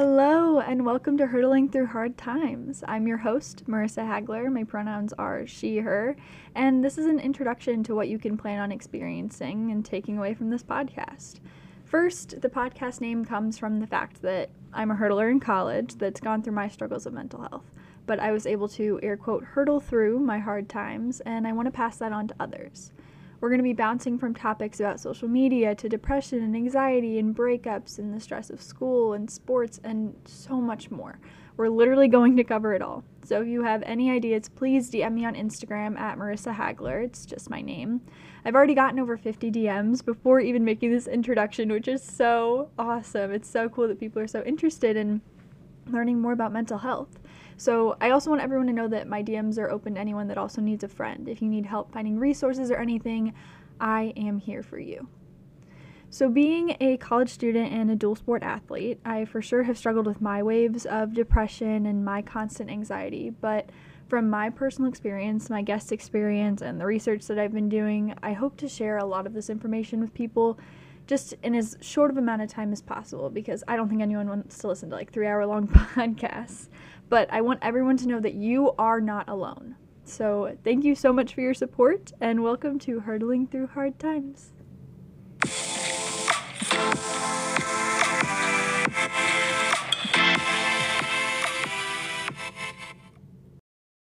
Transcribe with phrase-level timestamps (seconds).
[0.00, 2.84] Hello, and welcome to Hurdling Through Hard Times.
[2.86, 4.48] I'm your host, Marissa Hagler.
[4.48, 6.14] My pronouns are she, her,
[6.54, 10.34] and this is an introduction to what you can plan on experiencing and taking away
[10.34, 11.40] from this podcast.
[11.84, 16.20] First, the podcast name comes from the fact that I'm a hurdler in college that's
[16.20, 17.68] gone through my struggles of mental health,
[18.06, 21.66] but I was able to, air quote, hurdle through my hard times, and I want
[21.66, 22.92] to pass that on to others.
[23.40, 27.36] We're going to be bouncing from topics about social media to depression and anxiety and
[27.36, 31.20] breakups and the stress of school and sports and so much more.
[31.56, 33.04] We're literally going to cover it all.
[33.24, 37.04] So if you have any ideas, please DM me on Instagram at Marissa Hagler.
[37.04, 38.00] It's just my name.
[38.44, 43.32] I've already gotten over 50 DMs before even making this introduction, which is so awesome.
[43.32, 45.20] It's so cool that people are so interested in
[45.86, 47.18] learning more about mental health.
[47.58, 50.38] So, I also want everyone to know that my DMs are open to anyone that
[50.38, 51.28] also needs a friend.
[51.28, 53.34] If you need help finding resources or anything,
[53.80, 55.08] I am here for you.
[56.08, 60.06] So, being a college student and a dual sport athlete, I for sure have struggled
[60.06, 63.30] with my waves of depression and my constant anxiety.
[63.30, 63.70] But
[64.06, 68.34] from my personal experience, my guest experience, and the research that I've been doing, I
[68.34, 70.60] hope to share a lot of this information with people
[71.08, 74.28] just in as short of amount of time as possible because I don't think anyone
[74.28, 75.66] wants to listen to like three hour long
[75.96, 76.68] podcasts.
[77.08, 79.74] But I want everyone to know that you are not alone.
[80.04, 84.52] So thank you so much for your support and welcome to Hurdling Through Hard Times.